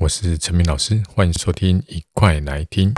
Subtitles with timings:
[0.00, 2.90] 我是陈明老师，欢迎收听，一块来听。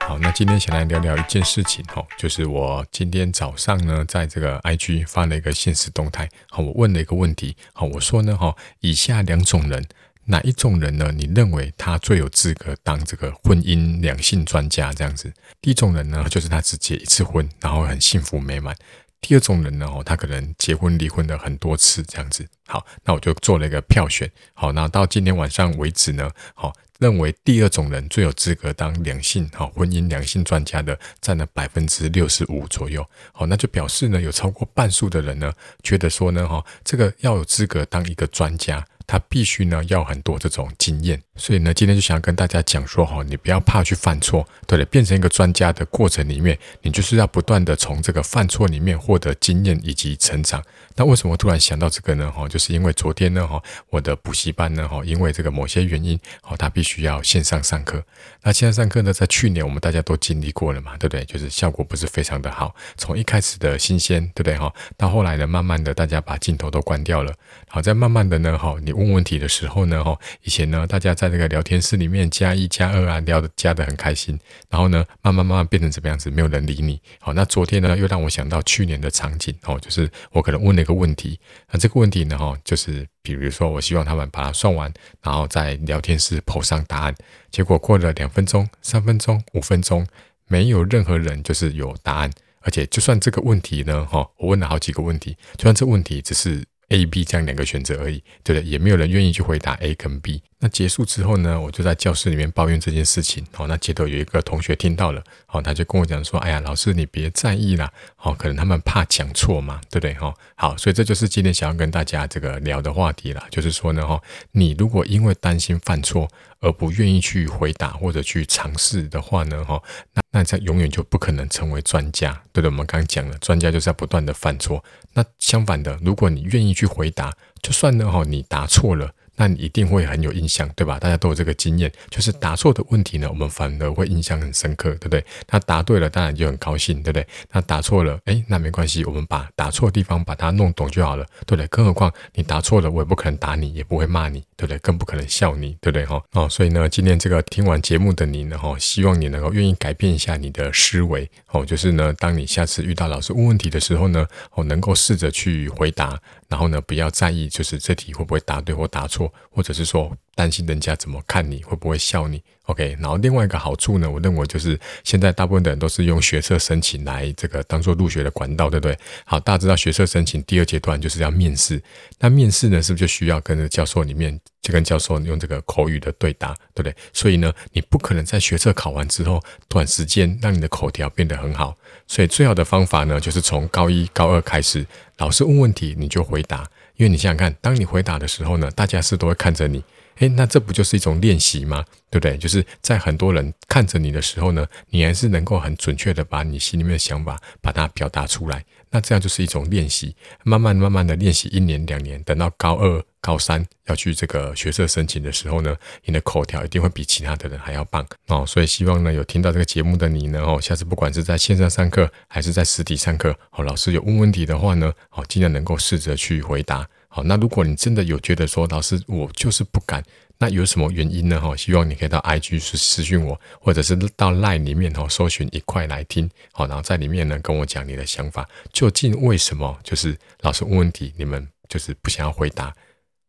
[0.00, 9.82] 好，那今天想来聊聊一件事情哈，就是我今天早上呢，在这个 IG 发了一个限时动态，好，我问了一个问题，好，我说呢，哈，以下两种人，
[10.26, 11.10] 哪一种人呢？
[11.10, 14.92] 你认为他最有资格当这个婚姻两性专家？
[14.92, 15.32] 这样子，
[15.62, 18.76] 第一种人呢，就是他只结一次婚，然后很幸福美满。
[19.24, 22.46] 第二种人呢，他可能结婚离婚了很多次这样子。
[22.66, 24.30] 好，那我就做了一个票选。
[24.52, 33.02] 好，那到今天晚上为止呢，好，认为第二种人最有资格当两性好婚姻两性专家的，占了百分之六十五左右。
[33.32, 35.50] 好，那就表示呢，有超过半数的人呢，
[35.82, 38.86] 觉得说呢，哈，这个要有资格当一个专家。
[39.06, 50.62] 他必须呢要很多这种经验，所以呢今天就想要跟大家讲说哈，你不要怕去犯错，对的，变成一个专家的过程里面，你就是要不断的从这个犯错里面获得经验以及成长。
[50.96, 52.30] 那为什么突然想到这个呢？
[52.30, 58.02] 哈，就是因为昨天呢哈，我的补习班呢哈，因为这个某些原因，哈，他必须要线上上课。
[58.42, 61.24] 那线上上课呢，在去年我们大家都经历过了嘛，对不对？
[61.26, 64.72] 就是效果不是非常的好，从一开始的新鲜，对不对哈？
[64.96, 67.34] 到后来呢，慢慢的大家把镜头都关掉了，
[67.68, 68.93] 好，再慢慢的呢哈，你。
[68.94, 74.38] 问问题的时候呢，哈，以前呢，大家在这个聊天室里面加一加二啊，聊得加得很开心，
[74.70, 77.00] 然后呢，慢慢慢慢变成怎么样子，没有人理你。
[77.20, 81.38] 好，那昨天呢，又让我想到去年的场景，哦，就是我可能问了一个问题，
[81.70, 87.14] 那这个问题呢，哈，就是比如说，我希望他们把它算完，然后在聊天室 po 上答案，
[87.50, 90.06] 结果过了两分钟、三分钟、五分钟，
[90.46, 96.64] 没有任何人就是有答案，而且就算这个问题呢，哈，我问了好几个问题，就算这问题只是。
[96.94, 98.70] A、B 这样两个选择而已，对不对？
[98.70, 100.40] 也没有人愿意去回答 A 跟 B。
[100.64, 103.46] 那结束之后呢，我就在教室里面抱怨这件事情。
[103.52, 110.14] 好，那接着有一个同学听到了，好，他就跟我讲说：“哎呀，老师你别在意啦，好，可能他们怕讲错嘛，对不对？
[110.14, 114.18] 哈，好，所以这就是今天想要跟大家这个聊的话题啦，就是说呢，哈，
[114.52, 116.26] 你如果因为担心犯错
[116.60, 119.78] 而不愿意去回答或者去尝试的话呢，哈，
[120.14, 122.70] 那那这永远就不可能成为专家，对不对？
[122.70, 124.82] 我们刚刚讲了，专家就是要不断的犯错。
[125.12, 129.12] 那相反的，如果你愿意去回答，就算呢，哈，你答错了。
[129.36, 130.98] 那你一定会很有印象，对吧？
[130.98, 135.24] 大家都有这个经验，就是答错的问题呢，我们反而会印象很深刻，对不对？
[135.50, 137.26] 那答对了，当然就很高兴，对不对？
[137.52, 141.66] 那答错了，哎，那没关系，我们把答错的地方把它弄懂就好了，对不对？
[141.68, 144.78] 更何况你答错了，我也不可能打你，也不会骂你，对不对？
[144.78, 146.04] 更不可能笑你，对不对？
[146.06, 156.18] 哈哦，所以呢，今天这个听完节目的你呢，哈，希望你能够愿意改变一下你的思维，哦，就是呢，当你下次遇到老师问问题的时候呢，哦，能够试着去回答。
[156.46, 162.42] 然后呢，不要在意，就是这题会不会答对或答错，或者是说担心人家怎么看你，会不会笑你。
[162.64, 168.98] OK，然后另外一个好处呢，我认为就是现在大部分的人都是用学测申请来这个当做入学的管道，对不对？
[169.26, 171.82] 好，大家知道学测申请第二阶段就是要面试，
[172.18, 176.96] 那面试呢，是不是就需要跟着教授里面就跟教授用这个口语的对答，对不对？
[177.12, 181.76] 所以呢，你不可能在学测考完之后短时间让你的口条变得很好，
[182.06, 184.86] 所以最好的方法呢，就是从高一、高二开始，
[185.18, 189.82] 老师问问题你就回答，因为你想想看，当你回答的时候呢，大家是都会看着你。
[190.18, 191.84] 诶，那这不就是一种练习吗？
[192.08, 192.38] 对不对？
[192.38, 198.64] 就是在很多人看着你的时候呢，你还是能够很准确的把你心里面的想法把它表达出来。
[198.90, 205.74] 那这样就是一种练习，慢慢慢慢的练习一年两年，等到高二、高三要去这个学社申请的时候呢，
[206.04, 208.44] 你的口条一定会比其他的人还要棒哦。
[208.46, 216.86] 所以希望呢，有听到这个节目的你呢，哦，下次不管是在线上上课还是在实体上课，哦，老师有问问题的话呢，哦，尽量能够试着去回答。
[217.08, 220.02] 好，那如果你真的有觉得说，老师我就是不敢，
[220.36, 221.40] 那有什么原因呢？
[221.40, 232.74] 哈，希望你可以到 IG 去私讯我，或者是到 Line 里面哈搜寻一块来听，好，然后在里面呢跟我讲你的想法，究竟为什么就是老师问问题，你们就是不想要回答，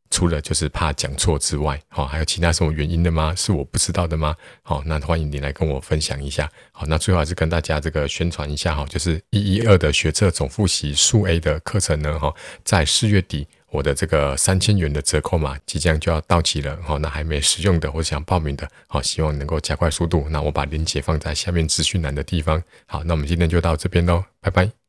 [0.09, 3.33] 除了就是怕讲错之外，好，还有其他什么原因的吗？
[3.35, 4.35] 是我不知道的吗？
[4.61, 6.49] 好，那欢迎你来跟我分享一下。
[6.71, 12.33] 好，那最后还是跟大家这个宣传一下哈，就是一一二的学测总复习数 A 的课程呢，哈，
[12.63, 13.47] 在四月底。
[13.71, 20.25] 我的这个三千元的折扣码即将就要到期了，好，那还没使用的或想报名的，好，希望能够加快速度。
[20.29, 22.63] 那我把链接放在下面资讯栏的地方。
[22.85, 24.84] 好，那我们今天就到这边喽，拜拜。